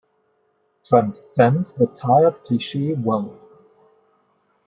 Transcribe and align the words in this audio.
Transcends 0.83 1.73
the 1.75 1.85
tired 1.85 2.41
cliche 2.41 2.95
well. 2.95 3.37